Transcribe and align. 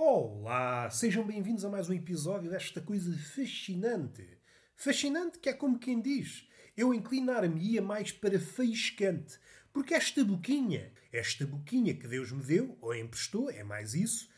Olá, 0.00 0.88
sejam 0.90 1.26
bem-vindos 1.26 1.64
a 1.64 1.68
mais 1.68 1.90
um 1.90 1.92
episódio 1.92 2.48
desta 2.48 2.80
coisa 2.80 3.12
fascinante. 3.34 4.24
Fascinante 4.76 5.40
que 5.40 5.48
é 5.48 5.52
como 5.52 5.76
quem 5.76 6.00
diz, 6.00 6.48
eu 6.76 6.94
inclinar-me-ia 6.94 7.82
mais 7.82 8.12
para 8.12 8.38
faiscante, 8.38 9.40
porque 9.72 9.94
esta 9.94 10.24
boquinha, 10.24 10.92
esta 11.12 11.44
boquinha 11.44 11.96
que 11.96 12.06
Deus 12.06 12.30
me 12.30 12.44
deu, 12.44 12.78
ou 12.80 12.94
emprestou, 12.94 13.50
é 13.50 13.64
mais 13.64 13.92
isso, 13.92 14.30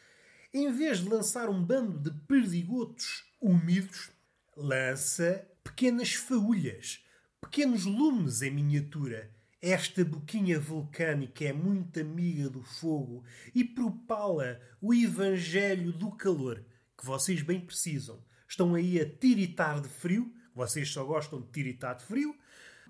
em 0.55 0.73
vez 0.73 1.01
de 1.01 1.11
lançar 1.11 1.51
um 1.51 1.63
bando 1.63 1.99
de 1.99 2.19
perdigotos 2.27 3.27
úmidos, 3.39 4.11
lança 4.57 5.47
pequenas 5.63 6.15
faúlhas, 6.15 7.05
pequenos 7.39 7.85
lumes 7.85 8.41
em 8.41 8.51
miniatura. 8.51 9.31
Esta 9.63 10.03
boquinha 10.03 10.59
vulcânica 10.59 11.45
é 11.45 11.53
muito 11.53 12.01
amiga 12.01 12.49
do 12.49 12.63
fogo 12.63 13.23
e 13.55 13.63
propala 13.63 14.59
o 14.81 14.95
evangelho 14.95 15.93
do 15.93 16.11
calor, 16.13 16.65
que 16.97 17.05
vocês 17.05 17.43
bem 17.43 17.61
precisam. 17.61 18.25
Estão 18.49 18.75
aí 18.75 18.99
a 18.99 19.07
tiritar 19.07 19.83
de 19.83 19.89
frio, 19.89 20.33
vocês 20.55 20.89
só 20.89 21.05
gostam 21.05 21.43
de 21.43 21.49
tiritar 21.49 21.95
de 21.95 22.05
frio. 22.05 22.35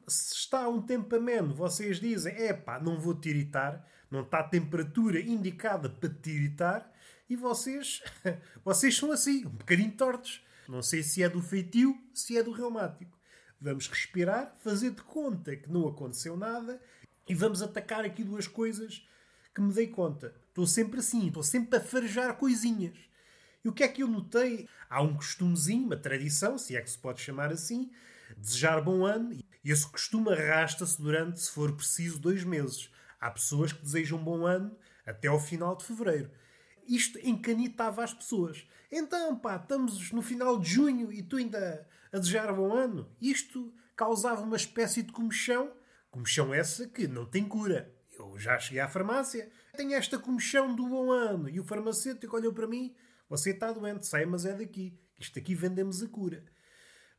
Se 0.06 0.33
está 0.33 0.69
um 0.69 0.80
tempo 0.80 1.16
ameno, 1.16 1.52
vocês 1.52 1.98
dizem: 1.98 2.37
epá, 2.41 2.79
não 2.79 3.01
vou 3.01 3.16
tiritar, 3.16 3.84
não 4.09 4.23
está 4.23 4.38
a 4.38 4.48
temperatura 4.48 5.21
indicada 5.21 5.91
para 5.91 6.09
tiritar, 6.09 6.88
e 7.29 7.34
vocês, 7.34 8.01
vocês 8.65 8.96
são 8.96 9.10
assim, 9.10 9.45
um 9.45 9.51
bocadinho 9.51 9.90
tortos. 9.96 10.40
Não 10.68 10.82
sei 10.82 11.02
se 11.02 11.21
é 11.21 11.29
do 11.29 11.43
feitio, 11.43 12.01
se 12.15 12.38
é 12.38 12.45
do 12.45 12.52
reumático. 12.52 13.20
Vamos 13.60 13.86
respirar, 13.88 14.56
fazer 14.60 14.90
de 14.92 15.02
conta 15.02 15.54
que 15.54 15.70
não 15.70 15.86
aconteceu 15.86 16.36
nada 16.36 16.80
e 17.28 17.34
vamos 17.34 17.60
atacar 17.60 18.04
aqui 18.04 18.24
duas 18.24 18.48
coisas 18.48 19.06
que 19.54 19.60
me 19.60 19.72
dei 19.72 19.86
conta. 19.86 20.34
Estou 20.48 20.66
sempre 20.66 21.00
assim, 21.00 21.28
estou 21.28 21.42
sempre 21.42 21.78
a 21.78 21.80
farejar 21.80 22.36
coisinhas. 22.36 22.96
E 23.62 23.68
o 23.68 23.72
que 23.72 23.82
é 23.82 23.88
que 23.88 24.02
eu 24.02 24.08
notei? 24.08 24.66
Há 24.88 25.02
um 25.02 25.14
costumezinho, 25.14 25.84
uma 25.84 25.96
tradição, 25.96 26.56
se 26.56 26.74
é 26.74 26.80
que 26.80 26.90
se 26.90 26.98
pode 26.98 27.20
chamar 27.20 27.52
assim, 27.52 27.90
desejar 28.36 28.80
bom 28.80 29.04
ano, 29.04 29.32
e 29.32 29.70
esse 29.70 29.86
costume 29.86 30.32
arrasta-se 30.32 31.00
durante, 31.00 31.40
se 31.40 31.50
for 31.50 31.72
preciso, 31.76 32.18
dois 32.18 32.42
meses. 32.42 32.90
Há 33.20 33.30
pessoas 33.30 33.72
que 33.72 33.82
desejam 33.82 34.18
bom 34.18 34.46
ano 34.46 34.74
até 35.04 35.28
ao 35.28 35.38
final 35.38 35.76
de 35.76 35.84
fevereiro. 35.84 36.30
Isto 36.88 37.18
encanitava 37.22 38.02
as 38.02 38.14
pessoas. 38.14 38.66
Então, 38.90 39.38
pá, 39.38 39.56
estamos 39.56 40.10
no 40.10 40.22
final 40.22 40.58
de 40.58 40.70
junho 40.70 41.12
e 41.12 41.22
tu 41.22 41.36
ainda 41.36 41.86
a 42.12 42.18
desejar 42.18 42.52
bom 42.52 42.72
ano. 42.72 43.10
Isto 43.20 43.72
causava 43.96 44.42
uma 44.42 44.56
espécie 44.56 45.02
de 45.02 45.12
comichão. 45.12 45.72
Comichão 46.10 46.52
essa 46.52 46.88
que 46.88 47.06
não 47.06 47.26
tem 47.26 47.46
cura. 47.46 47.94
Eu 48.18 48.38
já 48.38 48.58
cheguei 48.58 48.80
à 48.80 48.88
farmácia, 48.88 49.50
tenho 49.76 49.94
esta 49.94 50.18
comichão 50.18 50.74
do 50.74 50.86
bom 50.86 51.10
ano. 51.10 51.48
E 51.48 51.58
o 51.58 51.64
farmacêutico 51.64 52.36
olhou 52.36 52.52
para 52.52 52.66
mim: 52.66 52.94
Você 53.28 53.50
está 53.50 53.72
doente, 53.72 54.06
sai, 54.06 54.26
mas 54.26 54.44
é 54.44 54.54
daqui. 54.54 54.98
Isto 55.18 55.38
aqui 55.38 55.54
vendemos 55.54 56.02
a 56.02 56.08
cura. 56.08 56.44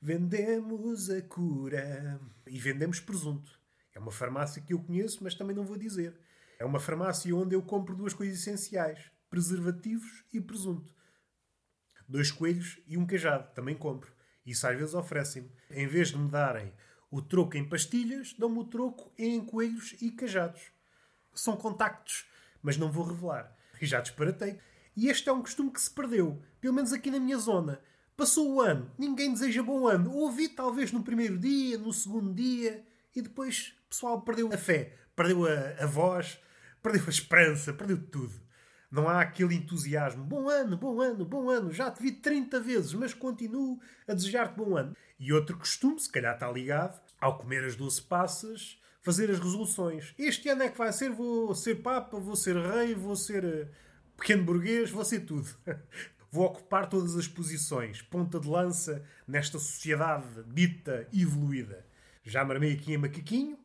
Vendemos 0.02 1.10
a 1.10 1.22
cura. 1.22 2.20
E 2.48 2.60
vendemos 2.60 3.00
presunto. 3.00 3.60
É 3.94 4.00
uma 4.00 4.12
farmácia 4.12 4.62
que 4.62 4.74
eu 4.74 4.80
conheço, 4.80 5.24
mas 5.24 5.36
também 5.36 5.56
não 5.56 5.66
vou 5.66 5.78
dizer. 5.78 6.20
É 6.58 6.66
uma 6.66 6.80
farmácia 6.80 7.36
onde 7.36 7.56
eu 7.56 7.62
compro 7.62 7.96
duas 7.96 8.14
coisas 8.14 8.40
essenciais: 8.40 9.12
preservativos 9.30 10.24
e 10.34 10.40
presunto. 10.40 10.94
Dois 12.08 12.32
coelhos 12.32 12.80
e 12.86 12.98
um 12.98 13.06
cajado, 13.06 13.54
também 13.54 13.76
compro. 13.76 14.12
Isso 14.46 14.68
às 14.68 14.78
vezes 14.78 14.94
oferecem-me. 14.94 15.52
Em 15.70 15.88
vez 15.88 16.10
de 16.10 16.18
me 16.18 16.30
darem 16.30 16.74
o 17.10 17.22
troco 17.22 17.58
em 17.58 17.68
pastilhas, 17.68 18.34
dão-me 18.38 18.60
o 18.60 18.64
troco 18.64 19.12
em 19.18 19.44
coelhos 19.44 19.96
e 20.02 20.12
cajados. 20.12 20.72
São 21.34 21.56
contactos, 21.56 22.26
mas 22.62 22.78
não 22.78 22.92
vou 22.92 23.06
revelar. 23.06 23.56
E 23.82 23.86
já 23.86 24.00
disparatei. 24.00 24.60
E 24.96 25.10
este 25.10 25.30
é 25.30 25.34
um 25.34 25.42
costume 25.42 25.72
que 25.72 25.82
se 25.82 25.90
perdeu, 25.90 26.42
pelo 26.60 26.74
menos 26.74 26.92
aqui 26.94 27.10
na 27.10 27.20
minha 27.20 27.38
zona. 27.38 27.82
Passou 28.16 28.54
o 28.54 28.62
ano, 28.62 28.92
ninguém 28.98 29.34
deseja 29.34 29.64
bom 29.64 29.88
ano. 29.88 30.14
Ouvi 30.14 30.50
talvez 30.50 30.92
no 30.92 31.04
primeiro 31.04 31.38
dia, 31.38 31.78
no 31.78 31.92
segundo 31.92 32.34
dia, 32.34 32.86
e 33.16 33.22
depois 33.22 33.74
o 33.86 33.90
pessoal 33.90 34.22
perdeu 34.22 34.52
a 34.54 34.58
fé, 34.58 34.96
perdeu 35.16 35.46
a, 35.46 35.84
a 35.84 35.86
voz, 35.86 36.40
perdeu 36.84 37.04
a 37.06 37.10
esperança, 37.10 37.74
perdeu 37.74 38.02
tudo. 38.08 38.34
Não 38.92 39.08
há 39.08 39.22
aquele 39.22 39.56
entusiasmo. 39.56 40.24
Bom 40.24 40.50
ano, 40.50 40.76
bom 40.76 41.00
ano, 41.00 41.24
bom 41.24 41.50
ano. 41.50 41.72
Já 41.72 41.90
te 41.90 42.04
vi 42.04 42.12
30 42.12 42.60
vezes, 42.60 42.94
mas 42.94 43.14
continuo 43.14 43.80
a 44.08 44.14
desejar-te 44.14 44.58
bom 44.58 44.76
ano. 44.76 44.96
E 45.18 45.32
outro 45.32 45.58
costume, 45.58 46.00
se 46.00 46.12
calhar 46.12 46.34
está 46.34 46.52
ligado, 46.52 47.02
ao 47.20 47.38
comer 47.38 47.64
as 47.64 47.76
12 47.76 48.02
passas, 48.02 48.82
fazer 49.02 49.32
as 49.32 49.40
resoluções. 49.40 50.14
Este 50.18 50.50
ano 50.50 50.64
é 50.64 50.70
que 50.70 50.78
vai 50.78 50.92
ser, 50.92 51.12
vou 51.12 51.56
ser 51.56 51.76
Papa, 51.76 52.20
vou 52.20 52.36
ser 52.36 52.58
Rei, 52.58 52.94
vou 52.94 53.16
ser 53.16 53.46
uh, 53.46 53.68
pequeno 54.18 54.44
burguês, 54.44 54.90
vou 54.90 55.06
ser 55.06 55.22
tudo. 55.22 55.48
vou 56.30 56.46
ocupar 56.46 56.90
todas 56.90 57.16
as 57.16 57.28
posições, 57.28 58.02
ponta 58.02 58.40
de 58.40 58.48
lança 58.48 59.04
nesta 59.28 59.58
sociedade 59.58 60.26
dita 60.48 61.08
evoluída. 61.14 61.86
Já 62.24 62.44
marmei 62.44 62.74
aqui 62.74 62.94
em 62.94 62.98
macaquinho. 62.98 63.58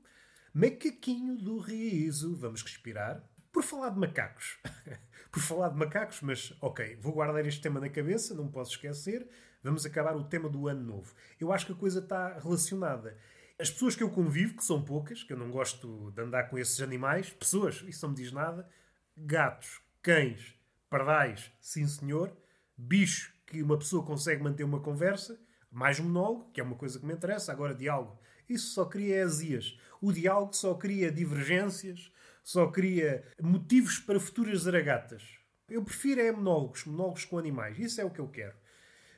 Macaquinho 0.52 1.36
do 1.36 1.58
riso. 1.58 2.34
Vamos 2.36 2.62
respirar. 2.62 3.22
Por 3.52 3.62
falar 3.62 3.90
de 3.90 3.98
macacos. 3.98 4.58
Por 5.36 5.42
falar 5.42 5.68
de 5.68 5.76
macacos, 5.76 6.22
mas 6.22 6.56
ok, 6.62 6.96
vou 6.96 7.12
guardar 7.12 7.44
este 7.44 7.60
tema 7.60 7.78
na 7.78 7.90
cabeça, 7.90 8.34
não 8.34 8.48
posso 8.48 8.70
esquecer. 8.70 9.28
Vamos 9.62 9.84
acabar 9.84 10.16
o 10.16 10.24
tema 10.24 10.48
do 10.48 10.66
ano 10.66 10.82
novo. 10.82 11.14
Eu 11.38 11.52
acho 11.52 11.66
que 11.66 11.72
a 11.72 11.74
coisa 11.74 11.98
está 11.98 12.38
relacionada. 12.38 13.18
As 13.58 13.70
pessoas 13.70 13.94
que 13.94 14.02
eu 14.02 14.08
convivo, 14.08 14.56
que 14.56 14.64
são 14.64 14.82
poucas, 14.82 15.22
que 15.22 15.34
eu 15.34 15.36
não 15.36 15.50
gosto 15.50 16.10
de 16.12 16.22
andar 16.22 16.44
com 16.44 16.56
esses 16.56 16.80
animais, 16.80 17.28
pessoas, 17.28 17.84
isso 17.86 18.06
não 18.06 18.14
me 18.14 18.16
diz 18.16 18.32
nada, 18.32 18.66
gatos, 19.14 19.82
cães, 20.00 20.58
pardais, 20.88 21.52
sim 21.60 21.86
senhor, 21.86 22.34
bicho 22.74 23.34
que 23.44 23.62
uma 23.62 23.76
pessoa 23.76 24.06
consegue 24.06 24.42
manter 24.42 24.64
uma 24.64 24.80
conversa, 24.80 25.38
mais 25.70 26.00
monólogo, 26.00 26.50
que 26.50 26.62
é 26.62 26.64
uma 26.64 26.76
coisa 26.76 26.98
que 26.98 27.04
me 27.04 27.12
interessa, 27.12 27.52
agora 27.52 27.74
diálogo. 27.74 28.18
Isso 28.48 28.72
só 28.72 28.86
cria 28.86 29.22
azias. 29.22 29.78
O 30.00 30.12
diálogo 30.12 30.54
só 30.54 30.72
cria 30.72 31.12
divergências, 31.12 32.10
só 32.46 32.68
cria 32.68 33.24
motivos 33.42 33.98
para 33.98 34.20
futuras 34.20 34.60
zaragatas. 34.60 35.20
Eu 35.68 35.82
prefiro 35.82 36.20
é 36.20 36.30
monólogos, 36.30 36.84
monólogos 36.84 37.24
com 37.24 37.38
animais. 37.38 37.76
Isso 37.76 38.00
é 38.00 38.04
o 38.04 38.10
que 38.10 38.20
eu 38.20 38.28
quero. 38.28 38.54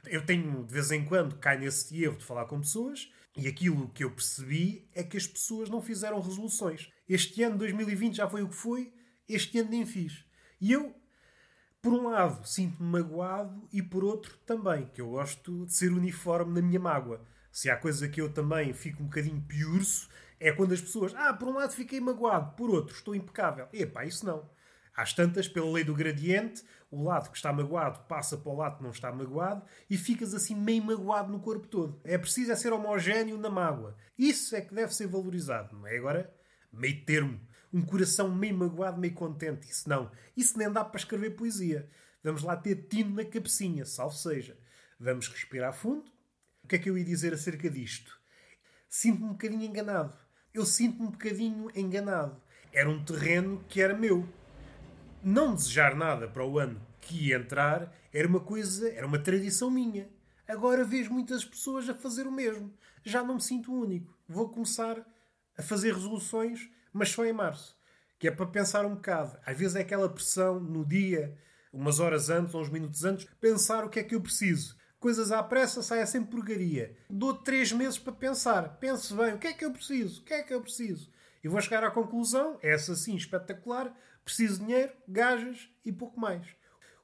Eu 0.07 0.25
tenho, 0.25 0.65
de 0.65 0.73
vez 0.73 0.91
em 0.91 1.05
quando, 1.05 1.37
cai 1.37 1.59
nesse 1.59 2.03
erro 2.03 2.17
de 2.17 2.25
falar 2.25 2.47
com 2.47 2.59
pessoas 2.59 3.13
e 3.37 3.47
aquilo 3.47 3.91
que 3.91 4.03
eu 4.03 4.11
percebi 4.11 4.89
é 4.95 5.05
que 5.05 5.19
as 5.19 5.27
pessoas 5.27 5.69
não 5.69 5.83
fizeram 5.83 6.19
resoluções. 6.23 6.91
Este 7.07 7.43
ano, 7.43 7.59
2020, 7.59 8.17
já 8.17 8.27
foi 8.27 8.43
o 8.43 8.49
que 8.49 8.55
foi, 8.55 8.95
este 9.29 9.59
ano 9.59 9.73
nem 9.73 9.85
fiz. 9.85 10.25
E 10.59 10.73
eu, 10.73 10.97
por 11.83 11.93
um 11.93 12.09
lado, 12.09 12.49
sinto-me 12.49 12.89
magoado 12.89 13.69
e 13.71 13.83
por 13.83 14.05
outro 14.05 14.39
também, 14.47 14.87
que 14.87 15.03
eu 15.03 15.11
gosto 15.11 15.67
de 15.67 15.75
ser 15.75 15.93
uniforme 15.93 16.55
na 16.55 16.67
minha 16.67 16.81
mágoa. 16.81 17.23
Se 17.53 17.69
há 17.69 17.77
coisa 17.77 18.09
que 18.09 18.23
eu 18.23 18.33
também 18.33 18.73
fico 18.73 19.03
um 19.03 19.07
bocadinho 19.07 19.43
piurso, 19.43 20.09
é 20.41 20.53
quando 20.53 20.73
as 20.73 20.81
pessoas, 20.81 21.15
ah, 21.15 21.33
por 21.35 21.49
um 21.49 21.55
lado 21.55 21.73
fiquei 21.73 22.01
magoado, 22.01 22.55
por 22.57 22.71
outro 22.71 22.95
estou 22.95 23.15
impecável. 23.15 23.69
Epá, 23.73 24.05
isso 24.05 24.25
não. 24.25 24.49
Às 24.95 25.13
tantas, 25.13 25.47
pela 25.47 25.71
lei 25.71 25.85
do 25.85 25.95
gradiente, 25.95 26.65
o 26.91 27.05
lado 27.05 27.31
que 27.31 27.37
está 27.37 27.53
magoado 27.53 28.01
passa 28.09 28.37
para 28.37 28.51
o 28.51 28.57
lado 28.57 28.79
que 28.79 28.83
não 28.83 28.91
está 28.91 29.13
magoado 29.13 29.63
e 29.89 29.97
ficas 29.97 30.35
assim 30.35 30.55
meio 30.55 30.83
magoado 30.83 31.31
no 31.31 31.41
corpo 31.41 31.67
todo. 31.67 32.01
É 32.03 32.19
preciso 32.19 32.51
é 32.51 32.57
ser 32.57 32.73
homogéneo 32.73 33.39
na 33.39 33.51
mágoa. 33.51 33.97
Isso 34.19 34.57
é 34.57 34.61
que 34.61 34.75
deve 34.75 34.95
ser 34.95 35.07
valorizado, 35.07 35.77
não 35.77 35.87
é? 35.87 35.97
Agora, 35.97 36.35
meio 36.73 37.05
termo. 37.05 37.41
Um 37.73 37.83
coração 37.83 38.35
meio 38.35 38.57
magoado, 38.57 38.99
meio 38.99 39.15
contente. 39.15 39.71
Isso 39.71 39.89
não. 39.89 40.11
Isso 40.37 40.59
nem 40.59 40.71
dá 40.71 40.85
para 40.85 40.99
escrever 40.99 41.31
poesia. 41.31 41.89
Vamos 42.23 42.43
lá 42.43 42.57
ter 42.57 42.89
tino 42.89 43.15
na 43.15 43.25
cabecinha, 43.25 43.85
salvo 43.85 44.17
seja. 44.17 44.59
Vamos 44.99 45.29
respirar 45.29 45.73
fundo. 45.73 46.11
O 46.65 46.67
que 46.67 46.77
é 46.77 46.79
que 46.79 46.91
eu 46.91 46.99
ia 46.99 47.05
dizer 47.05 47.33
acerca 47.33 47.71
disto? 47.71 48.19
Sinto-me 48.89 49.27
um 49.27 49.33
bocadinho 49.33 49.65
enganado 49.65 50.17
eu 50.53 50.65
sinto-me 50.65 51.09
um 51.09 51.11
bocadinho 51.11 51.71
enganado. 51.75 52.41
Era 52.73 52.89
um 52.89 53.03
terreno 53.05 53.65
que 53.69 53.81
era 53.81 53.97
meu. 53.97 54.29
Não 55.23 55.55
desejar 55.55 55.95
nada 55.95 56.29
para 56.29 56.45
o 56.45 56.59
ano 56.59 56.81
que 57.01 57.29
ia 57.29 57.37
entrar 57.37 57.93
era 58.13 58.27
uma 58.27 58.41
coisa, 58.41 58.91
era 58.93 59.07
uma 59.07 59.19
tradição 59.19 59.71
minha. 59.71 60.09
Agora 60.47 60.85
vejo 60.85 61.13
muitas 61.13 61.45
pessoas 61.45 61.89
a 61.89 61.95
fazer 61.95 62.27
o 62.27 62.33
mesmo. 62.33 62.73
Já 63.05 63.23
não 63.23 63.35
me 63.35 63.43
sinto 63.43 63.73
único. 63.73 64.17
Vou 64.29 64.49
começar 64.49 64.97
a 65.57 65.63
fazer 65.63 65.93
resoluções, 65.93 66.69
mas 66.93 67.11
só 67.11 67.25
em 67.25 67.33
março. 67.33 67.77
Que 68.19 68.29
é 68.29 68.31
para 68.31 68.47
pensar 68.47 68.87
um 68.87 68.95
bocado. 68.95 69.39
Às 69.45 69.57
vezes 69.59 69.77
é 69.77 69.81
aquela 69.81 70.09
pressão 70.09 70.59
no 70.59 70.85
dia, 70.85 71.37
umas 71.73 72.01
horas 72.01 72.31
antes, 72.31 72.55
uns 72.55 72.71
minutos 72.71 73.05
antes, 73.05 73.27
pensar 73.41 73.85
o 73.85 73.91
que 73.91 74.01
é 74.01 74.05
que 74.05 74.15
eu 74.15 74.21
preciso 74.21 74.79
coisas 75.09 75.33
à 75.33 75.43
pressa, 75.43 75.83
saia 75.83 76.05
sempre 76.05 76.33
porcaria. 76.33 76.95
Dou 77.09 77.33
três 77.33 77.73
meses 77.73 77.99
para 77.99 78.13
pensar. 78.13 78.77
Pense 78.79 79.15
bem, 79.15 79.33
o 79.33 79.39
que 79.39 79.47
é 79.47 79.53
que 79.55 79.65
eu 79.65 79.71
preciso? 79.71 80.21
O 80.21 80.25
que 80.27 80.35
é 80.35 80.43
que 80.43 80.53
eu 80.53 80.61
preciso? 80.61 81.11
E 81.43 81.49
vou 81.49 81.59
chegar 81.63 81.83
à 81.83 81.91
conclusão, 81.91 82.59
essa 82.61 82.95
sim, 82.95 83.17
espetacular, 83.17 83.91
preciso 84.23 84.59
de 84.59 84.67
dinheiro, 84.67 84.93
gajas 85.09 85.71
e 85.83 85.91
pouco 85.91 86.21
mais. 86.21 86.47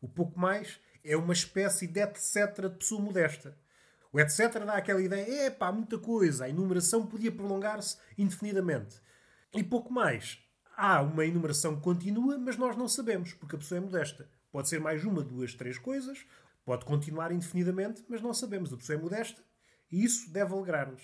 O 0.02 0.06
pouco 0.06 0.38
mais 0.38 0.78
é 1.02 1.16
uma 1.16 1.32
espécie 1.32 1.86
de 1.86 1.98
etc 1.98 2.68
de 2.68 2.76
pessoa 2.76 3.00
modesta. 3.00 3.56
O 4.12 4.20
etc 4.20 4.52
dá 4.66 4.74
aquela 4.74 5.00
ideia, 5.00 5.46
é 5.46 5.48
pá, 5.48 5.72
muita 5.72 5.96
coisa, 5.96 6.44
a 6.44 6.48
enumeração 6.50 7.06
podia 7.06 7.32
prolongar-se 7.32 7.96
indefinidamente. 8.18 9.00
E 9.54 9.64
pouco 9.64 9.90
mais. 9.90 10.40
Há 10.76 11.00
uma 11.00 11.24
enumeração 11.24 11.76
que 11.76 11.80
continua, 11.80 12.36
mas 12.36 12.58
nós 12.58 12.76
não 12.76 12.86
sabemos, 12.86 13.32
porque 13.32 13.56
a 13.56 13.58
pessoa 13.58 13.78
é 13.78 13.80
modesta. 13.80 14.28
pode 14.52 14.68
ser 14.68 14.78
mais 14.78 15.04
uma, 15.06 15.22
duas, 15.22 15.54
três 15.54 15.78
coisas, 15.78 16.26
pode 16.64 16.84
continuar 16.84 17.32
indefinidamente, 17.32 18.04
mas 18.08 18.22
não 18.22 18.32
sabemos. 18.32 18.72
A 18.72 18.76
pessoa 18.76 18.98
é 18.98 19.00
modesta 19.00 19.42
e 19.90 20.04
isso 20.04 20.32
deve 20.32 20.52
alegrar-nos. 20.52 21.02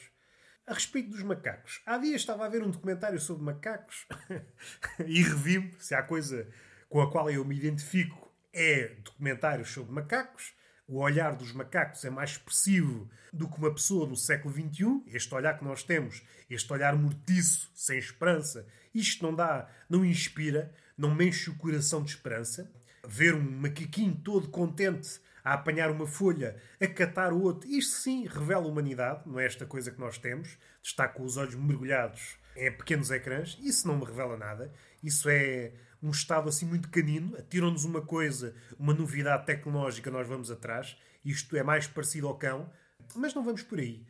A 0.67 0.75
respeito 0.75 1.11
dos 1.11 1.23
macacos, 1.23 1.81
há 1.85 1.99
dias 1.99 2.21
estava 2.21 2.47
a 2.47 2.49
ver 2.49 2.63
um 2.63 2.71
documentário 2.71 3.19
sobre 3.19 3.43
macacos 3.43 4.07
e 5.07 5.23
revi-me 5.23 5.75
se 5.79 5.95
há 5.95 6.03
coisa 6.03 6.49
com 6.89 7.01
a 7.01 7.11
qual 7.11 7.31
eu 7.31 7.45
me 7.45 7.57
identifico 7.57 8.31
é 8.53 8.95
documentários 9.05 9.71
sobre 9.71 9.93
macacos. 9.93 10.55
O 10.87 10.99
olhar 10.99 11.37
dos 11.37 11.53
macacos 11.53 12.05
é 12.05 12.11
mais 12.11 12.31
expressivo 12.31 13.09
do 13.33 13.49
que 13.49 13.59
uma 13.59 13.73
pessoa 13.73 14.07
do 14.07 14.17
século 14.17 14.53
XXI. 14.53 15.05
Este 15.07 15.33
olhar 15.35 15.57
que 15.57 15.65
nós 15.65 15.85
temos, 15.85 16.23
este 16.49 16.73
olhar 16.73 16.97
mortiço, 16.97 17.71
sem 17.75 17.99
esperança, 17.99 18.67
isto 18.93 19.23
não 19.23 19.35
dá, 19.35 19.69
não 19.89 20.05
inspira, 20.05 20.75
não 20.99 21.15
me 21.15 21.29
enche 21.29 21.49
o 21.49 21.57
coração 21.57 22.03
de 22.03 22.11
esperança. 22.11 22.73
Ver 23.07 23.35
um 23.35 23.41
macaquinho 23.41 24.17
todo 24.17 24.49
contente 24.49 25.21
a 25.45 25.55
apanhar 25.55 25.91
uma 25.91 26.07
folha, 26.07 26.57
a 26.81 26.87
catar 26.87 27.33
o 27.33 27.43
outro, 27.43 27.69
isto 27.69 27.97
sim 27.97 28.27
revela 28.27 28.67
humanidade, 28.67 29.23
não 29.27 29.39
é 29.39 29.47
esta 29.47 29.67
coisa 29.67 29.91
que 29.91 30.01
nós 30.01 30.19
temos, 30.19 30.49
de 30.83 30.89
estar 30.89 31.09
com 31.09 31.25
os 31.25 31.37
olhos 31.37 31.55
mergulhados 31.55 32.39
em 32.57 32.71
pequenos 32.73 33.11
ecrãs. 33.11 33.59
Isso 33.61 33.87
não 33.87 33.97
me 33.97 34.05
revela 34.05 34.37
nada. 34.37 34.73
Isso 35.03 35.29
é 35.29 35.73
um 36.03 36.11
estado 36.11 36.49
assim 36.49 36.67
muito 36.67 36.89
canino, 36.89 37.37
atiram-nos 37.37 37.85
uma 37.85 38.01
coisa, 38.01 38.55
uma 38.79 38.95
novidade 38.95 39.47
tecnológica, 39.47 40.11
nós 40.11 40.27
vamos 40.27 40.51
atrás. 40.51 40.97
Isto 41.25 41.57
é 41.57 41.63
mais 41.63 41.87
parecido 41.87 42.29
ao 42.29 42.39
cão, 42.39 42.71
mas 43.15 43.35
não 43.35 43.45
vamos 43.45 43.63
por 43.63 43.79
aí. 43.79 44.07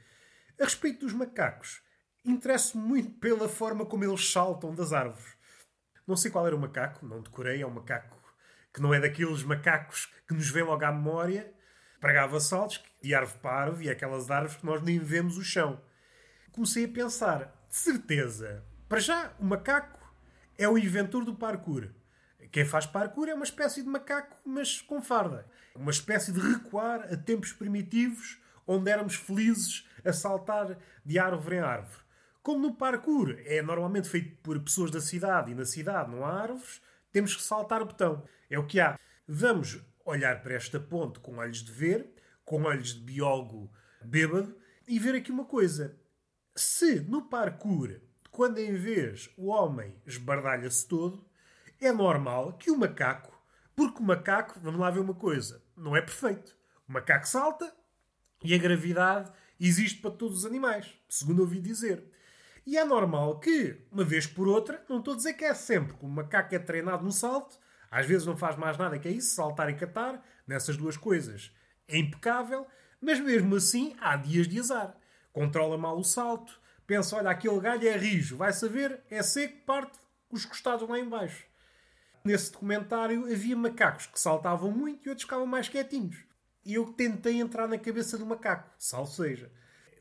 A 0.61 0.65
respeito 0.65 1.01
dos 1.01 1.13
macacos, 1.13 1.83
interesso-me 2.25 2.85
muito 2.85 3.11
pela 3.19 3.49
forma 3.49 3.85
como 3.87 4.05
eles 4.05 4.31
saltam 4.31 4.75
das 4.75 4.93
árvores. 4.93 5.35
Não 6.07 6.17
sei 6.17 6.31
qual 6.31 6.47
era 6.47 6.55
o 6.57 6.61
macaco, 6.61 7.07
não 7.07 7.23
decorei, 7.23 7.63
é 7.63 7.67
um 7.67 7.71
macaco 7.71 8.20
que 8.73 8.81
não 8.81 8.95
é 8.95 9.01
daqueles 9.01 9.43
macacos 9.43 10.13
que 10.27 10.35
nos 10.35 10.49
vêm 10.49 10.63
logo 10.63 10.85
à 10.85 10.93
memória, 10.93 11.53
pregava 12.01 12.41
saltos 12.41 12.83
de 13.03 13.15
árvore 13.15 13.39
para 13.41 13.57
árvore 13.57 13.87
e 13.87 13.91
aquelas 13.91 14.31
árvores 14.31 14.57
que 14.57 14.67
nós 14.67 14.83
nem 14.83 14.99
vemos 14.99 15.37
o 15.37 15.45
chão. 15.45 15.81
Comecei 16.53 16.85
a 16.85 16.89
pensar, 16.89 17.53
de 17.69 17.77
certeza, 17.77 18.65
para 18.89 18.99
já, 18.99 19.33
o 19.39 19.45
macaco 19.45 20.01
é 20.59 20.69
o 20.69 20.77
inventor 20.77 21.25
do 21.25 21.35
parkour. 21.35 21.89
Quem 22.51 22.65
faz 22.65 22.87
parkour 22.87 23.29
é 23.29 23.35
uma 23.35 23.45
espécie 23.45 23.83
de 23.83 23.89
macaco, 23.89 24.37
mas 24.45 24.81
com 24.81 25.01
farda. 25.01 25.47
Uma 25.75 25.93
espécie 25.93 26.33
de 26.33 26.41
recuar 26.41 27.03
a 27.13 27.17
tempos 27.17 27.53
primitivos 27.53 28.41
onde 28.67 28.91
éramos 28.91 29.15
felizes 29.15 29.89
a 30.05 30.13
saltar 30.13 30.77
de 31.05 31.19
árvore 31.19 31.57
em 31.57 31.61
árvore. 31.61 32.03
Como 32.43 32.59
no 32.59 32.75
parkour 32.75 33.37
é 33.45 33.63
normalmente 33.63 34.09
feito 34.09 34.37
por 34.43 34.59
pessoas 34.61 34.91
da 34.91 35.01
cidade 35.01 35.53
e 35.53 35.55
na 35.55 35.65
cidade 35.65 36.11
não 36.11 36.25
há 36.25 36.43
árvores, 36.43 36.81
temos 37.13 37.37
que 37.37 37.43
saltar 37.43 37.83
o 37.83 37.87
botão. 37.87 38.25
É 38.51 38.59
o 38.59 38.67
que 38.67 38.81
há. 38.81 38.99
Vamos 39.27 39.81
olhar 40.05 40.43
para 40.43 40.55
esta 40.55 40.79
ponte 40.79 41.21
com 41.21 41.37
olhos 41.37 41.63
de 41.63 41.73
ver, 41.73 42.13
com 42.45 42.65
olhos 42.65 42.95
de 42.95 43.01
biólogo 43.01 43.73
bêbado, 44.05 44.55
e 44.87 44.99
ver 44.99 45.15
aqui 45.15 45.31
uma 45.31 45.45
coisa. 45.45 45.97
Se 46.55 47.01
no 47.01 47.23
parkour 47.23 48.01
quando 48.31 48.59
em 48.59 48.75
vez 48.75 49.29
o 49.37 49.49
homem 49.49 49.95
esbardalha-se 50.07 50.87
todo, 50.87 51.27
é 51.81 51.93
normal 51.93 52.55
que 52.55 52.71
o 52.71 52.79
macaco, 52.79 53.37
porque 53.75 54.01
o 54.01 54.03
macaco, 54.03 54.59
vamos 54.61 54.81
lá 54.81 54.91
ver 54.91 55.01
uma 55.01 55.15
coisa, 55.15 55.63
não 55.77 55.97
é 55.97 56.01
perfeito. 56.01 56.57
O 56.89 56.93
macaco 56.93 57.27
salta 57.27 57.75
e 58.43 58.55
a 58.55 58.59
gravidade 58.59 59.31
existe 59.59 60.01
para 60.01 60.11
todos 60.11 60.39
os 60.39 60.47
animais, 60.47 60.91
segundo 61.09 61.41
ouvi 61.41 61.61
dizer. 61.61 62.05
E 62.67 62.77
é 62.77 62.85
normal 62.85 63.41
que, 63.41 63.85
uma 63.91 64.05
vez 64.05 64.27
por 64.27 64.47
outra, 64.47 64.85
não 64.89 64.99
estou 64.99 65.15
a 65.15 65.17
dizer 65.17 65.35
que 65.35 65.45
é 65.45 65.55
sempre, 65.55 65.97
que 65.97 66.05
o 66.05 66.09
macaco 66.09 66.55
é 66.55 66.59
treinado 66.59 67.03
no 67.03 67.13
salto, 67.13 67.59
às 67.91 68.07
vezes 68.07 68.27
não 68.27 68.37
faz 68.37 68.57
mais 68.57 68.79
nada 68.79 68.99
que 68.99 69.09
é 69.09 69.11
isso, 69.11 69.35
saltar 69.35 69.69
e 69.69 69.75
catar, 69.75 70.25
nessas 70.47 70.77
duas 70.77 70.97
coisas 70.97 71.53
é 71.91 71.99
impecável, 71.99 72.67
mas 73.01 73.19
mesmo 73.21 73.57
assim 73.57 73.97
há 74.01 74.17
dias 74.17 74.47
de 74.47 74.59
azar. 74.61 74.97
Controla 75.33 75.77
mal 75.77 75.99
o 75.99 76.05
salto, 76.05 76.61
pensa, 76.87 77.17
olha, 77.17 77.31
aquele 77.31 77.61
galho 77.61 77.87
é 77.87 77.97
rijo, 77.97 78.37
vai 78.37 78.53
saber, 78.53 79.01
é 79.11 79.23
seco, 79.23 79.65
parte 79.65 79.99
os 80.31 80.45
costados 80.45 80.89
lá 80.89 80.99
embaixo. 80.99 81.45
Nesse 82.25 82.53
documentário 82.53 83.25
havia 83.25 83.57
macacos 83.57 84.07
que 84.07 84.21
saltavam 84.21 84.71
muito 84.71 85.07
e 85.07 85.09
outros 85.09 85.25
ficavam 85.25 85.47
mais 85.47 85.69
quietinhos. 85.69 86.25
E 86.65 86.75
eu 86.75 86.93
tentei 86.93 87.41
entrar 87.41 87.67
na 87.67 87.79
cabeça 87.79 88.17
do 88.19 88.27
macaco, 88.27 88.71
sal 88.79 89.07
seja. 89.07 89.51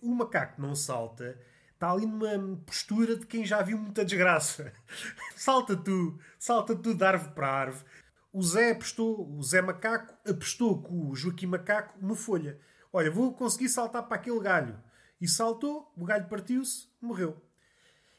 O 0.02 0.14
macaco 0.14 0.62
não 0.62 0.76
salta, 0.76 1.40
está 1.80 1.92
ali 1.92 2.06
numa 2.06 2.58
postura 2.66 3.16
de 3.16 3.26
quem 3.26 3.46
já 3.46 3.62
viu 3.62 3.78
muita 3.78 4.04
desgraça. 4.04 4.74
salta 5.34 5.78
tu, 5.78 6.20
salta 6.38 6.76
tu 6.76 6.94
de 6.94 7.04
árvore 7.06 7.34
para 7.34 7.48
árvore. 7.48 7.86
O 8.34 8.44
Zé 8.44 8.72
apostou, 8.72 9.34
o 9.34 9.42
Zé 9.42 9.62
Macaco 9.62 10.14
apostou 10.30 10.84
com 10.84 11.10
o 11.10 11.16
Joaquim 11.16 11.48
Macaco 11.48 11.98
uma 12.00 12.18
folha. 12.18 12.60
Olha, 12.92 13.10
vou 13.10 13.34
conseguir 13.34 13.70
saltar 13.70 14.04
para 14.04 14.18
aquele 14.18 14.42
galho. 14.42 14.78
E 15.22 15.28
saltou, 15.28 15.90
o 15.96 16.04
galho 16.04 16.28
partiu-se, 16.28 16.90
morreu. 17.02 17.42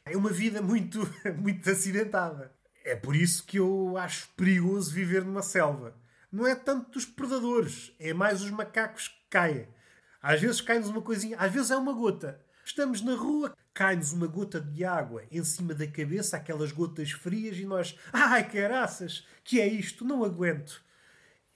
É 0.05 0.17
uma 0.17 0.31
vida 0.31 0.59
muito, 0.59 0.99
muito 1.37 1.69
acidentada. 1.69 2.51
É 2.83 2.95
por 2.95 3.15
isso 3.15 3.45
que 3.45 3.57
eu 3.57 3.95
acho 3.95 4.27
perigoso 4.35 4.91
viver 4.91 5.23
numa 5.23 5.43
selva. 5.43 5.95
Não 6.31 6.47
é 6.47 6.55
tanto 6.55 6.91
dos 6.91 7.05
predadores, 7.05 7.93
é 7.99 8.11
mais 8.11 8.41
os 8.41 8.49
macacos 8.49 9.07
que 9.07 9.29
caem. 9.29 9.67
Às 10.19 10.41
vezes 10.41 10.61
cai-nos 10.61 10.89
uma 10.89 11.01
coisinha, 11.01 11.37
às 11.37 11.51
vezes 11.51 11.69
é 11.69 11.77
uma 11.77 11.93
gota. 11.93 12.43
Estamos 12.63 13.01
na 13.01 13.15
rua, 13.15 13.55
cai-nos 13.73 14.13
uma 14.13 14.27
gota 14.27 14.61
de 14.61 14.85
água 14.85 15.23
em 15.31 15.43
cima 15.43 15.73
da 15.73 15.87
cabeça, 15.87 16.37
aquelas 16.37 16.71
gotas 16.71 17.11
frias, 17.11 17.57
e 17.57 17.65
nós, 17.65 17.97
ai 18.13 18.49
caraças, 18.49 19.25
que 19.43 19.59
é 19.59 19.67
isto? 19.67 20.05
Não 20.05 20.23
aguento. 20.23 20.83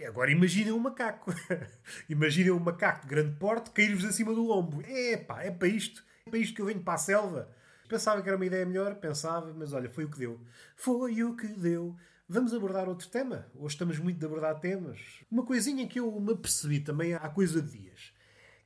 Agora 0.03 0.31
imaginem 0.31 0.73
um 0.73 0.79
macaco. 0.79 1.33
imaginem 2.09 2.51
um 2.51 2.59
macaco 2.59 3.03
de 3.03 3.07
grande 3.07 3.35
porte 3.37 3.71
cair-vos 3.71 4.03
acima 4.03 4.33
do 4.33 4.43
lombo. 4.43 4.81
É 4.85 5.15
pá, 5.15 5.43
é 5.43 5.51
para 5.51 5.67
isto. 5.67 6.03
É 6.25 6.29
para 6.29 6.39
isto 6.39 6.53
que 6.53 6.61
eu 6.61 6.65
venho 6.65 6.81
para 6.81 6.95
a 6.95 6.97
selva. 6.97 7.49
Pensava 7.87 8.21
que 8.21 8.27
era 8.27 8.35
uma 8.35 8.45
ideia 8.45 8.65
melhor, 8.65 8.95
pensava, 8.95 9.53
mas 9.53 9.71
olha, 9.71 9.89
foi 9.89 10.05
o 10.05 10.09
que 10.09 10.17
deu. 10.17 10.41
Foi 10.75 11.23
o 11.23 11.35
que 11.35 11.47
deu. 11.47 11.95
Vamos 12.27 12.53
abordar 12.53 12.89
outro 12.89 13.07
tema? 13.07 13.45
Hoje 13.53 13.75
estamos 13.75 13.99
muito 13.99 14.17
de 14.17 14.25
abordar 14.25 14.59
temas. 14.59 14.99
Uma 15.31 15.45
coisinha 15.45 15.87
que 15.87 15.99
eu 15.99 16.11
me 16.19 16.33
apercebi 16.33 16.79
também 16.79 17.13
há 17.13 17.29
coisa 17.29 17.61
de 17.61 17.77
dias. 17.77 18.11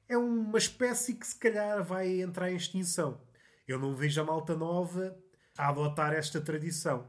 É 0.10 0.18
uma 0.18 0.58
espécie 0.58 1.13
que 1.13 1.28
se 1.28 1.36
calhar 1.36 1.84
vai 1.84 2.20
entrar 2.20 2.51
em 2.51 2.56
extinção. 2.56 3.22
Eu 3.68 3.78
não 3.78 3.96
vejo 3.96 4.20
a 4.20 4.24
malta 4.24 4.56
nova 4.56 5.16
a 5.56 5.70
adotar 5.70 6.13
esta 6.13 6.42
tradição. 6.42 7.08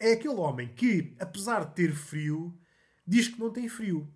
É 0.00 0.12
aquele 0.12 0.36
homem 0.36 0.66
que, 0.74 1.14
apesar 1.20 1.66
de 1.66 1.74
ter 1.74 1.92
frio, 1.92 2.58
diz 3.06 3.28
que 3.28 3.38
não 3.38 3.52
tem 3.52 3.68
frio. 3.68 4.10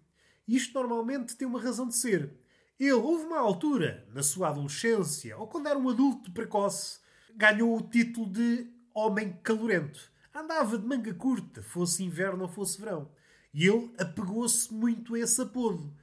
Isto 0.49 0.73
normalmente 0.73 1.37
tem 1.37 1.47
uma 1.47 1.61
razão 1.61 1.87
de 1.87 1.95
ser. 1.95 2.33
Ele, 2.81 2.93
houve 2.95 3.27
uma 3.27 3.39
altura, 3.39 4.09
na 4.15 4.23
sua 4.23 4.49
adolescência, 4.49 5.37
ou 5.37 5.47
quando 5.47 5.69
era 5.69 5.79
um 5.79 5.91
adulto 5.91 6.33
precoce, 6.33 7.01
ganhou 7.37 7.77
o 7.77 7.83
título 7.83 8.33
de 8.33 8.67
homem 8.95 9.39
calorento. 9.43 10.11
Andava 10.35 10.79
de 10.79 10.87
manga 10.87 11.13
curta, 11.13 11.63
fosse 11.63 12.03
inverno 12.03 12.45
ou 12.45 12.49
fosse 12.49 12.81
verão. 12.81 13.11
E 13.53 13.67
ele 13.67 13.93
apegou-se 13.99 14.73
muito 14.73 15.15
a 15.15 15.19
esse 15.19 15.43
apodo. 15.43 15.95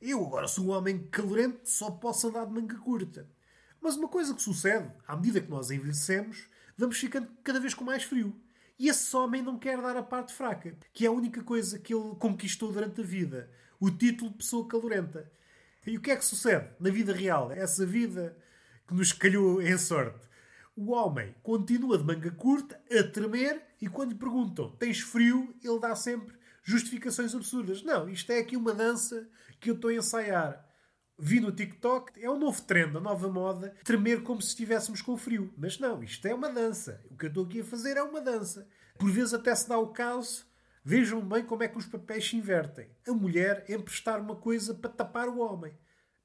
Eu 0.00 0.24
agora 0.24 0.46
sou 0.46 0.66
um 0.66 0.70
homem 0.70 1.06
calorento, 1.10 1.60
só 1.64 1.90
posso 1.90 2.28
andar 2.28 2.44
de 2.44 2.52
manga 2.52 2.76
curta. 2.76 3.28
Mas 3.80 3.96
uma 3.96 4.08
coisa 4.08 4.34
que 4.34 4.42
sucede, 4.42 4.90
à 5.06 5.16
medida 5.16 5.40
que 5.40 5.50
nós 5.50 5.70
envelhecemos, 5.70 6.46
vamos 6.76 6.98
ficando 6.98 7.28
cada 7.42 7.58
vez 7.58 7.72
com 7.72 7.84
mais 7.84 8.02
frio. 8.02 8.38
E 8.78 8.88
esse 8.88 9.16
homem 9.16 9.40
não 9.40 9.58
quer 9.58 9.80
dar 9.80 9.96
a 9.96 10.02
parte 10.02 10.34
fraca, 10.34 10.76
que 10.92 11.06
é 11.06 11.08
a 11.08 11.12
única 11.12 11.42
coisa 11.42 11.78
que 11.78 11.94
ele 11.94 12.14
conquistou 12.16 12.72
durante 12.72 13.00
a 13.00 13.04
vida: 13.04 13.50
o 13.80 13.90
título 13.90 14.30
de 14.30 14.36
pessoa 14.36 14.68
calorenta. 14.68 15.30
E 15.86 15.96
o 15.96 16.00
que 16.00 16.10
é 16.10 16.16
que 16.16 16.24
sucede 16.24 16.68
na 16.78 16.90
vida 16.90 17.14
real? 17.14 17.50
Essa 17.50 17.86
vida 17.86 18.36
que 18.86 18.94
nos 18.94 19.12
calhou 19.12 19.62
em 19.62 19.78
sorte. 19.78 20.26
O 20.76 20.92
homem 20.92 21.34
continua 21.42 21.96
de 21.96 22.04
manga 22.04 22.30
curta, 22.32 22.78
a 22.90 23.02
tremer, 23.02 23.62
e 23.80 23.88
quando 23.88 24.10
lhe 24.10 24.18
perguntam 24.18 24.70
tens 24.76 25.00
frio, 25.00 25.54
ele 25.64 25.78
dá 25.80 25.96
sempre 25.96 26.36
justificações 26.66 27.32
absurdas. 27.34 27.82
Não, 27.82 28.08
isto 28.08 28.30
é 28.32 28.40
aqui 28.40 28.56
uma 28.56 28.74
dança 28.74 29.28
que 29.60 29.70
eu 29.70 29.74
estou 29.76 29.88
a 29.88 29.94
ensaiar. 29.94 30.66
Vi 31.18 31.40
no 31.40 31.52
TikTok, 31.52 32.20
é 32.22 32.28
o 32.28 32.36
novo 32.36 32.60
trend, 32.62 32.96
a 32.96 33.00
nova 33.00 33.28
moda, 33.28 33.74
tremer 33.84 34.22
como 34.22 34.42
se 34.42 34.48
estivéssemos 34.48 35.00
com 35.00 35.16
frio. 35.16 35.54
Mas 35.56 35.78
não, 35.78 36.02
isto 36.02 36.26
é 36.26 36.34
uma 36.34 36.50
dança. 36.50 37.02
O 37.08 37.16
que 37.16 37.26
eu 37.26 37.28
estou 37.28 37.44
aqui 37.44 37.60
a 37.60 37.64
fazer 37.64 37.96
é 37.96 38.02
uma 38.02 38.20
dança. 38.20 38.68
Por 38.98 39.10
vezes 39.10 39.32
até 39.32 39.54
se 39.54 39.68
dá 39.68 39.78
o 39.78 39.92
caso, 39.92 40.44
vejam 40.84 41.20
bem 41.20 41.44
como 41.44 41.62
é 41.62 41.68
que 41.68 41.78
os 41.78 41.86
papéis 41.86 42.28
se 42.28 42.36
invertem. 42.36 42.90
A 43.06 43.12
mulher 43.12 43.64
emprestar 43.68 44.20
uma 44.20 44.36
coisa 44.36 44.74
para 44.74 44.90
tapar 44.90 45.28
o 45.28 45.38
homem. 45.38 45.72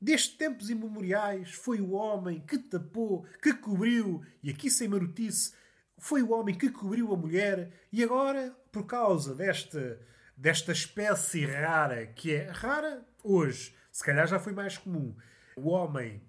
Desde 0.01 0.31
tempos 0.31 0.71
imemoriais, 0.71 1.51
foi 1.51 1.79
o 1.79 1.91
homem 1.91 2.41
que 2.41 2.57
tapou, 2.57 3.23
que 3.43 3.53
cobriu, 3.53 4.23
e 4.41 4.49
aqui 4.49 4.71
sem 4.71 4.87
marotice, 4.87 5.53
foi 5.99 6.23
o 6.23 6.31
homem 6.31 6.57
que 6.57 6.71
cobriu 6.71 7.13
a 7.13 7.17
mulher, 7.17 7.71
e 7.93 8.03
agora, 8.03 8.57
por 8.71 8.87
causa 8.87 9.35
desta, 9.35 9.99
desta 10.41 10.71
espécie 10.71 11.45
rara, 11.45 12.07
que 12.07 12.33
é 12.33 12.49
rara 12.49 13.05
hoje, 13.23 13.75
se 13.91 14.03
calhar 14.03 14.25
já 14.25 14.39
foi 14.39 14.53
mais 14.53 14.75
comum. 14.75 15.15
O 15.55 15.69
homem 15.69 16.19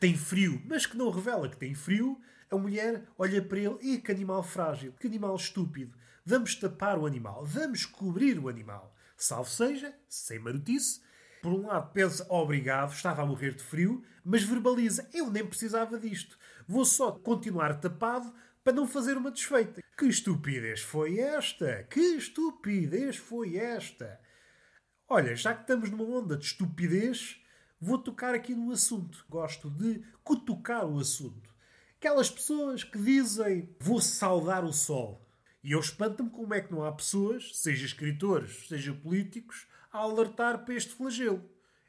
tem 0.00 0.16
frio, 0.16 0.60
mas 0.66 0.84
que 0.84 0.96
não 0.96 1.10
revela 1.10 1.48
que 1.48 1.56
tem 1.56 1.72
frio, 1.72 2.20
a 2.50 2.56
mulher 2.56 3.04
olha 3.16 3.40
para 3.40 3.60
ele 3.60 3.78
e 3.80 3.98
que 3.98 4.10
animal 4.10 4.42
frágil, 4.42 4.92
que 4.98 5.06
animal 5.06 5.36
estúpido. 5.36 5.96
Vamos 6.26 6.56
tapar 6.56 6.98
o 6.98 7.06
animal, 7.06 7.44
vamos 7.46 7.86
cobrir 7.86 8.36
o 8.36 8.48
animal. 8.48 8.96
Salve 9.16 9.50
seja, 9.50 9.94
sem 10.08 10.40
marotice. 10.40 11.00
Por 11.40 11.52
um 11.52 11.68
lado 11.68 11.92
pensa, 11.92 12.26
obrigado, 12.28 12.92
estava 12.92 13.22
a 13.22 13.26
morrer 13.26 13.54
de 13.54 13.62
frio, 13.62 14.02
mas 14.24 14.42
verbaliza, 14.42 15.08
eu 15.14 15.30
nem 15.30 15.46
precisava 15.46 16.00
disto. 16.00 16.36
Vou 16.66 16.84
só 16.84 17.12
continuar 17.12 17.80
tapado 17.80 18.34
para 18.62 18.72
não 18.72 18.86
fazer 18.86 19.16
uma 19.16 19.30
desfeita. 19.30 19.82
Que 19.96 20.06
estupidez 20.06 20.80
foi 20.80 21.18
esta? 21.18 21.84
Que 21.84 22.00
estupidez 22.00 23.16
foi 23.16 23.56
esta? 23.56 24.20
Olha, 25.08 25.34
já 25.34 25.54
que 25.54 25.62
estamos 25.62 25.90
numa 25.90 26.04
onda 26.04 26.36
de 26.36 26.44
estupidez, 26.44 27.40
vou 27.80 27.98
tocar 27.98 28.34
aqui 28.34 28.54
num 28.54 28.70
assunto. 28.70 29.26
Gosto 29.28 29.68
de 29.68 30.02
cutucar 30.22 30.86
o 30.86 30.98
assunto. 30.98 31.52
Aquelas 31.96 32.30
pessoas 32.30 32.82
que 32.82 32.98
dizem 32.98 33.74
vou 33.78 34.00
saudar 34.00 34.64
o 34.64 34.72
sol. 34.72 35.22
E 35.62 35.72
eu 35.72 35.80
espanto-me 35.80 36.30
como 36.30 36.54
é 36.54 36.60
que 36.60 36.72
não 36.72 36.84
há 36.84 36.90
pessoas, 36.90 37.56
seja 37.56 37.86
escritores, 37.86 38.66
seja 38.66 38.92
políticos, 38.92 39.66
a 39.92 39.98
alertar 39.98 40.64
para 40.64 40.74
este 40.74 40.92
flagelo. 40.92 41.48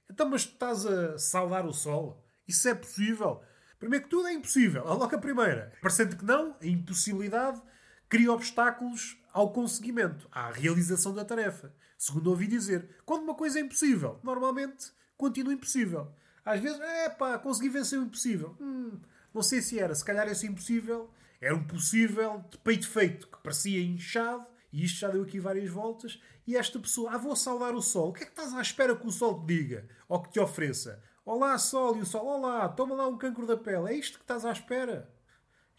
Então, 0.09 0.29
mas 0.29 0.45
tu 0.45 0.53
estás 0.53 0.85
a 0.85 1.17
saudar 1.17 1.65
o 1.65 1.73
sol? 1.73 2.23
Isso 2.47 2.67
é 2.67 2.75
possível? 2.75 3.41
Primeiro 3.83 4.05
que 4.05 4.09
tudo 4.09 4.29
é 4.29 4.33
impossível. 4.33 4.87
A 4.87 4.93
loca 4.93 5.17
primeira. 5.17 5.73
Parecendo 5.81 6.15
que 6.15 6.23
não, 6.23 6.55
a 6.61 6.65
impossibilidade 6.65 7.61
cria 8.07 8.31
obstáculos 8.31 9.17
ao 9.33 9.51
conseguimento, 9.51 10.25
à 10.31 10.49
realização 10.51 11.13
da 11.13 11.25
tarefa. 11.25 11.73
Segundo 11.97 12.29
ouvi 12.29 12.47
dizer, 12.47 12.87
quando 13.05 13.23
uma 13.23 13.35
coisa 13.35 13.59
é 13.59 13.61
impossível, 13.61 14.21
normalmente 14.23 14.89
continua 15.17 15.51
impossível. 15.51 16.09
Às 16.45 16.61
vezes, 16.61 16.79
é 16.79 17.09
pá, 17.09 17.37
consegui 17.37 17.67
vencer 17.67 17.99
o 17.99 18.03
impossível. 18.03 18.55
Hum, 18.57 19.01
não 19.33 19.43
sei 19.43 19.61
se 19.61 19.77
era, 19.77 19.93
se 19.93 20.05
calhar 20.05 20.29
esse 20.29 20.47
impossível 20.47 21.09
era 21.41 21.53
um 21.53 21.63
possível 21.67 22.41
de 22.49 22.57
peito 22.59 22.87
feito, 22.87 23.27
que 23.27 23.37
parecia 23.43 23.81
inchado, 23.81 24.45
e 24.71 24.85
isto 24.85 24.99
já 24.99 25.09
deu 25.09 25.23
aqui 25.23 25.41
várias 25.41 25.69
voltas, 25.69 26.21
e 26.47 26.55
esta 26.55 26.79
pessoa, 26.79 27.11
ah, 27.11 27.17
vou 27.17 27.35
saudar 27.35 27.75
o 27.75 27.81
sol. 27.81 28.11
O 28.11 28.13
que 28.13 28.23
é 28.23 28.25
que 28.25 28.31
estás 28.31 28.53
à 28.53 28.61
espera 28.61 28.95
que 28.95 29.05
o 29.05 29.11
sol 29.11 29.41
te 29.41 29.47
diga? 29.47 29.85
Ou 30.07 30.21
que 30.21 30.31
te 30.31 30.39
ofereça? 30.39 31.03
Olá, 31.25 31.57
sol, 31.57 31.95
e 31.95 32.01
o 32.01 32.05
sol, 32.05 32.25
olá, 32.25 32.67
toma 32.67 32.95
lá 32.95 33.07
um 33.07 33.17
cancro 33.17 33.47
da 33.47 33.55
pele. 33.55 33.93
É 33.93 33.95
isto 33.95 34.17
que 34.17 34.25
estás 34.25 34.43
à 34.43 34.51
espera? 34.51 35.09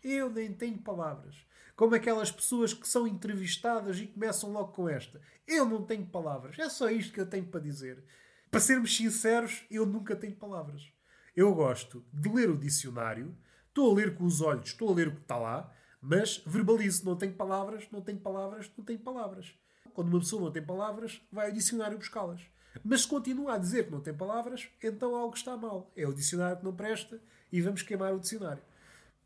Eu 0.02 0.30
nem 0.30 0.50
tenho 0.50 0.78
palavras. 0.78 1.36
Como 1.76 1.94
aquelas 1.94 2.30
pessoas 2.30 2.72
que 2.72 2.88
são 2.88 3.06
entrevistadas 3.06 3.98
e 3.98 4.06
começam 4.06 4.50
logo 4.50 4.72
com 4.72 4.88
esta. 4.88 5.20
Eu 5.46 5.66
não 5.66 5.84
tenho 5.84 6.06
palavras. 6.06 6.58
É 6.58 6.70
só 6.70 6.88
isto 6.88 7.12
que 7.12 7.20
eu 7.20 7.28
tenho 7.28 7.44
para 7.44 7.60
dizer. 7.60 8.02
Para 8.50 8.58
sermos 8.58 8.96
sinceros, 8.96 9.66
eu 9.70 9.84
nunca 9.84 10.16
tenho 10.16 10.34
palavras. 10.34 10.90
Eu 11.36 11.54
gosto 11.54 12.02
de 12.10 12.30
ler 12.30 12.48
o 12.48 12.56
dicionário, 12.56 13.36
estou 13.68 13.90
a 13.90 13.94
ler 13.94 14.14
com 14.14 14.24
os 14.24 14.40
olhos, 14.40 14.68
estou 14.70 14.90
a 14.90 14.94
ler 14.94 15.08
o 15.08 15.14
que 15.14 15.20
está 15.20 15.36
lá, 15.36 15.70
mas 16.00 16.38
verbalizo, 16.46 17.04
não 17.04 17.16
tenho 17.16 17.34
palavras, 17.34 17.86
não 17.92 18.00
tenho 18.00 18.18
palavras, 18.18 18.72
não 18.78 18.84
tenho 18.84 19.00
palavras. 19.00 19.54
Quando 19.92 20.08
uma 20.08 20.20
pessoa 20.20 20.40
não 20.40 20.50
tem 20.50 20.64
palavras, 20.64 21.20
vai 21.30 21.48
ao 21.48 21.52
dicionário 21.52 21.98
buscá-las. 21.98 22.40
Mas 22.82 23.02
se 23.02 23.08
continua 23.08 23.54
a 23.54 23.58
dizer 23.58 23.84
que 23.84 23.92
não 23.92 24.00
tem 24.00 24.14
palavras, 24.14 24.68
então 24.82 25.14
algo 25.14 25.36
está 25.36 25.56
mal. 25.56 25.92
É 25.96 26.06
o 26.06 26.14
dicionário 26.14 26.58
que 26.58 26.64
não 26.64 26.74
presta 26.74 27.20
e 27.52 27.60
vamos 27.60 27.82
queimar 27.82 28.14
o 28.14 28.20
dicionário. 28.20 28.62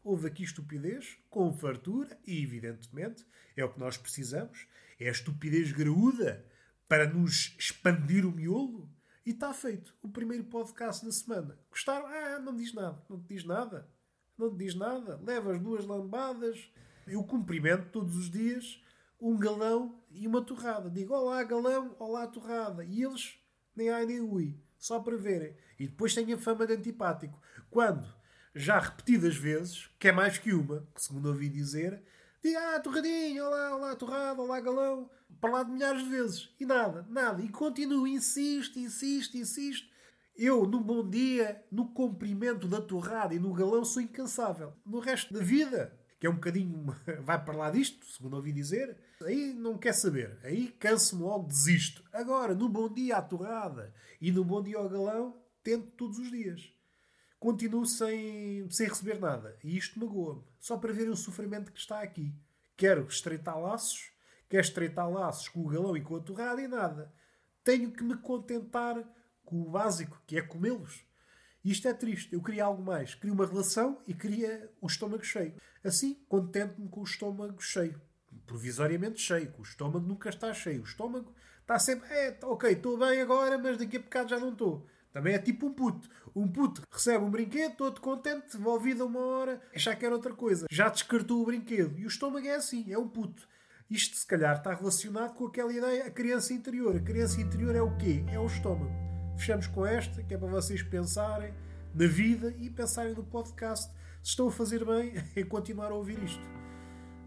Houve 0.05 0.27
aqui 0.27 0.43
estupidez, 0.43 1.19
com 1.31 1.53
fartura, 1.53 2.19
e 2.27 2.43
evidentemente 2.43 3.27
é 3.57 3.65
o 3.65 3.73
que 3.73 3.81
nós 3.81 3.97
precisamos. 3.97 4.67
É 4.99 5.09
a 5.09 5.13
estupidez 5.13 5.73
graúda 5.73 6.45
para 6.89 7.07
nos 7.07 7.55
expandir 7.59 8.27
o 8.27 8.33
miolo. 8.33 8.89
E 9.25 9.31
está 9.31 9.53
feito. 9.53 9.95
O 10.03 10.09
primeiro 10.09 10.45
podcast 10.45 11.05
da 11.05 11.13
semana. 11.13 11.59
Gostaram? 11.71 12.07
Ah, 12.07 12.39
não 12.39 12.57
diz 12.57 12.73
nada. 12.73 13.03
Não 13.09 13.21
te 13.21 13.35
diz 13.35 13.45
nada. 13.45 13.89
Não 14.39 14.51
te 14.51 14.57
diz 14.57 14.75
nada. 14.75 15.21
Leva 15.23 15.53
as 15.53 15.61
duas 15.61 15.85
lambadas. 15.85 16.71
Eu 17.07 17.23
cumprimento 17.25 17.91
todos 17.91 18.17
os 18.17 18.31
dias 18.31 18.83
um 19.21 19.37
galão 19.37 20.01
e 20.11 20.27
uma 20.27 20.43
torrada. 20.43 20.91
Digo, 20.91 21.15
olá 21.15 21.43
galão, 21.43 21.95
olá 21.99 22.27
torrada. 22.27 22.85
E 22.85 23.03
eles 23.03 23.39
nem 23.75 23.91
ai 23.91 24.07
nem 24.07 24.21
ui. 24.21 24.61
Só 24.79 25.01
para 25.01 25.17
verem. 25.17 25.57
E 25.79 25.87
depois 25.89 26.15
tenho 26.15 26.37
a 26.37 26.39
fama 26.39 26.67
de 26.67 26.75
antipático. 26.75 27.41
Quando, 27.71 28.07
já 28.55 28.79
repetidas 28.79 29.37
vezes, 29.37 29.91
que 29.99 30.09
é 30.09 30.13
mais 30.13 30.39
que 30.39 30.53
uma, 30.53 30.87
que 30.95 31.03
segundo 31.03 31.29
ouvi 31.29 31.49
dizer, 31.49 32.03
digo, 32.43 32.59
ah, 32.59 32.81
torradinho, 32.81 33.45
olá, 33.45 33.77
olá, 33.77 33.97
torrada, 33.97 34.41
olá, 34.41 34.61
galão 34.61 35.11
para 35.41 35.51
lá 35.51 35.63
de 35.63 35.73
milhares 35.73 36.03
de 36.03 36.09
vezes. 36.09 36.51
E 36.59 36.67
nada, 36.67 37.07
nada. 37.09 37.43
E 37.43 37.49
continuo, 37.49 38.07
insisto, 38.07 38.79
insisto, 38.79 39.37
insisto. 39.37 39.89
Eu, 40.37 40.67
no 40.67 40.81
bom 40.81 41.09
dia, 41.09 41.65
no 41.71 41.89
comprimento 41.89 42.69
da 42.69 42.81
torrada 42.81 43.35
e 43.35 43.39
no 43.39 43.53
galão, 43.53 43.85
sou 43.85 44.01
incansável. 44.01 44.73
No 44.87 45.01
resto 45.01 45.35
da 45.35 45.41
vida, 45.41 45.98
que 46.19 46.27
é 46.27 46.31
um 46.31 46.35
bocadinho. 46.35 46.87
vai 47.23 47.43
para 47.43 47.57
lá 47.57 47.71
disto, 47.71 48.07
segundo 48.07 48.37
ouvi 48.37 48.53
dizer, 48.53 48.97
aí 49.23 49.53
não 49.53 49.79
quer 49.79 49.93
saber. 49.93 50.39
Aí 50.43 50.69
canso-me 50.79 51.23
logo, 51.23 51.49
desisto. 51.49 52.03
Agora, 52.13 52.55
no 52.55 52.69
bom 52.69 52.89
dia 52.89 53.17
à 53.17 53.23
torrada 53.23 53.95
e 54.21 54.33
no 54.33 54.45
bom 54.45 54.63
dia 54.63 54.79
ao 54.79 54.89
galão, 54.89 55.37
tento 55.63 55.91
todos 55.93 56.19
os 56.19 56.31
dias. 56.31 56.73
Continuo 57.39 57.87
sem, 57.87 58.69
sem 58.71 58.89
receber 58.89 59.21
nada. 59.21 59.57
E 59.63 59.77
isto 59.77 59.99
magoa-me. 60.01 60.43
Só 60.59 60.77
para 60.77 60.93
ver 60.93 61.09
o 61.09 61.17
sofrimento 61.17 61.71
que 61.71 61.79
está 61.79 62.03
aqui. 62.03 62.35
Quero 62.77 63.07
estreitar 63.07 63.59
laços 63.61 64.11
Quer 64.49 64.61
estreitar 64.61 65.11
laços 65.11 65.49
com 65.49 65.61
o 65.61 65.69
galão 65.69 65.97
e 65.97 66.01
com 66.01 66.17
a 66.17 66.21
torrada 66.21 66.63
e 66.63 66.67
nada. 66.67 67.13
Tenho 67.63 67.93
que 67.93 68.03
me 68.03 68.17
contentar 68.17 68.97
com 69.45 69.61
o 69.61 69.71
básico, 69.71 70.23
que 70.27 70.39
é 70.39 70.43
comê-los. 70.43 71.05
E 71.65 71.71
isto 71.71 71.89
é 71.89 71.93
triste. 71.93 72.33
Eu 72.33 72.43
queria 72.43 72.65
algo 72.65 72.83
mais. 72.83 73.15
Queria 73.15 73.33
uma 73.33 73.47
relação 73.47 74.01
e 74.07 74.15
queria 74.15 74.71
o 74.81 74.87
estômago 74.87 75.25
cheio. 75.25 75.55
Assim, 75.83 76.15
contento-me 76.29 76.89
com 76.89 77.01
o 77.01 77.05
estômago 77.05 77.61
cheio. 77.61 78.01
Provisoriamente 78.47 79.21
cheio. 79.21 79.53
O 79.59 79.63
estômago 79.63 80.07
nunca 80.07 80.29
está 80.29 80.53
cheio. 80.55 80.83
O 80.83 80.85
estômago 80.85 81.35
está 81.61 81.79
sempre. 81.79 82.09
É, 82.11 82.39
ok, 82.43 82.73
estou 82.73 82.99
bem 82.99 83.21
agora, 83.21 83.59
mas 83.59 83.77
daqui 83.79 83.97
a 83.97 84.01
bocado 84.01 84.31
já 84.31 84.39
não 84.39 84.53
estou. 84.53 84.87
Também 85.13 85.35
é 85.35 85.39
tipo 85.39 85.67
um 85.67 85.73
puto. 85.73 86.09
Um 86.35 86.47
puto 86.47 86.83
recebe 86.91 87.25
um 87.25 87.31
brinquedo, 87.31 87.77
todo 87.77 88.01
contente, 88.01 88.57
devolvido 88.57 89.03
a 89.03 89.07
uma 89.07 89.21
hora, 89.21 89.61
achar 89.75 89.97
que 89.97 90.05
era 90.05 90.15
outra 90.15 90.33
coisa. 90.33 90.67
Já 90.71 90.89
descartou 90.89 91.43
o 91.43 91.47
brinquedo. 91.47 91.99
E 91.99 92.05
o 92.05 92.09
estômago 92.09 92.47
é 92.47 92.55
assim, 92.55 92.93
é 92.93 92.99
um 92.99 93.09
puto. 93.09 93.49
Isto, 93.91 94.17
se 94.17 94.27
calhar, 94.27 94.57
está 94.59 94.75
relacionado 94.75 95.35
com 95.35 95.47
aquela 95.47 95.73
ideia, 95.73 96.07
a 96.07 96.11
criança 96.11 96.53
interior. 96.53 96.97
A 96.97 97.01
criança 97.01 97.41
interior 97.41 97.75
é 97.75 97.83
o 97.83 97.97
quê? 97.97 98.23
É 98.31 98.39
o 98.39 98.47
estômago. 98.47 99.18
Fechamos 99.39 99.69
com 99.69 99.87
esta, 99.87 100.21
que 100.21 100.35
é 100.35 100.37
para 100.37 100.49
vocês 100.49 100.83
pensarem 100.83 101.55
na 101.95 102.07
vida 102.09 102.53
e 102.59 102.69
pensarem 102.69 103.15
no 103.15 103.23
podcast. 103.23 103.89
Se 104.21 104.31
estão 104.31 104.49
a 104.49 104.51
fazer 104.51 104.85
bem 104.85 105.15
em 105.37 105.45
continuar 105.45 105.93
a 105.93 105.95
ouvir 105.95 106.21
isto. 106.25 106.43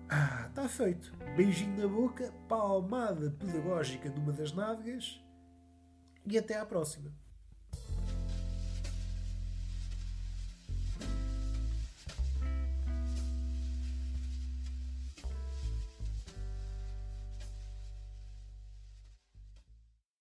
Ah, 0.10 0.48
está 0.50 0.68
feito. 0.68 1.14
Beijinho 1.38 1.82
na 1.82 1.88
boca, 1.88 2.30
palmada 2.50 3.32
pedagógica 3.32 4.10
numa 4.10 4.34
das 4.34 4.52
nádegas 4.52 5.24
e 6.26 6.38
até 6.38 6.60
à 6.60 6.66
próxima. 6.66 7.14